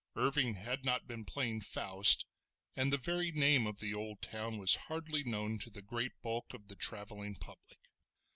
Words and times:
Irving 0.15 0.55
had 0.55 0.83
not 0.83 1.07
been 1.07 1.25
playing 1.25 1.61
Faust, 1.61 2.25
and 2.75 2.91
the 2.91 2.97
very 2.97 3.29
name 3.31 3.67
of 3.67 3.77
the 3.79 3.93
old 3.93 4.19
town 4.19 4.57
was 4.57 4.73
hardly 4.89 5.23
known 5.23 5.59
to 5.59 5.69
the 5.69 5.83
great 5.83 6.19
bulk 6.23 6.55
of 6.55 6.69
the 6.69 6.75
travelling 6.75 7.35
public. 7.35 7.77